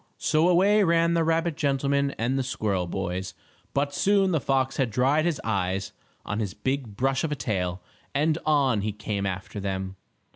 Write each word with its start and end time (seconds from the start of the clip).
So 0.17 0.49
away 0.49 0.83
ran 0.83 1.13
the 1.13 1.23
rabbit 1.23 1.55
gentleman 1.55 2.15
and 2.17 2.35
the 2.35 2.41
squirrel 2.41 2.87
boys, 2.87 3.35
but 3.71 3.93
soon 3.93 4.31
the 4.31 4.41
fox 4.41 4.77
had 4.77 4.89
dried 4.89 5.25
his 5.25 5.39
eyes 5.43 5.91
on 6.25 6.39
his 6.39 6.55
big 6.55 6.97
brush 6.97 7.23
of 7.23 7.31
a 7.31 7.35
tail, 7.35 7.83
and 8.15 8.39
on 8.43 8.81
he 8.81 8.93
came 8.93 9.27
after 9.27 9.59
them. 9.59 9.95